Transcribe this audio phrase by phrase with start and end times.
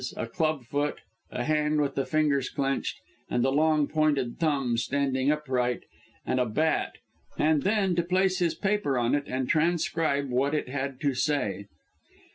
[0.17, 0.97] _a club foot,
[1.29, 5.81] a hand with the fingers clenched and the long pointed thumb standing upright,
[6.25, 6.93] and a bat
[7.37, 11.67] and then to place his paper on it, and transcribe what it had to say.